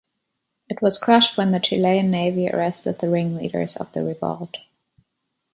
It 0.67 0.81
was 0.81 0.97
crushed 0.97 1.37
when 1.37 1.51
the 1.51 1.59
Chilean 1.59 2.09
navy 2.09 2.49
arrested 2.49 2.97
the 2.97 3.07
ringleaders 3.11 3.77
of 3.77 3.91
the 3.91 4.03
revolt. 4.03 4.57